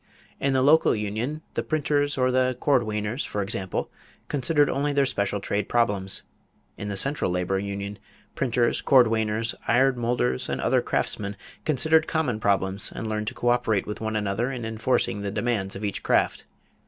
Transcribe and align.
In 0.39 0.53
the 0.53 0.63
local 0.63 0.95
union 0.95 1.43
the 1.53 1.61
printers 1.61 2.17
or 2.17 2.31
the 2.31 2.57
cordwainers, 2.59 3.23
for 3.23 3.43
example, 3.43 3.91
considered 4.29 4.67
only 4.67 4.93
their 4.93 5.05
special 5.05 5.39
trade 5.39 5.69
problems. 5.69 6.23
In 6.75 6.87
the 6.87 6.95
central 6.95 7.29
labor 7.29 7.59
union, 7.59 7.99
printers, 8.33 8.81
cordwainers, 8.81 9.53
iron 9.67 9.99
molders, 9.99 10.49
and 10.49 10.59
other 10.59 10.81
craftsmen 10.81 11.37
considered 11.65 12.07
common 12.07 12.39
problems 12.39 12.91
and 12.91 13.05
learned 13.05 13.27
to 13.27 13.35
coöperate 13.35 13.85
with 13.85 14.01
one 14.01 14.15
another 14.15 14.51
in 14.51 14.65
enforcing 14.65 15.21
the 15.21 15.29
demands 15.29 15.75
of 15.75 15.85
each 15.85 16.01
craft. 16.01 16.45